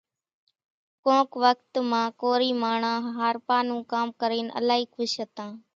[1.03, 5.51] ڪونڪ وکت مان ڪورِي ماڻۿان هارپا نون ڪام ڪرينَ الائِي کُش هوتان۔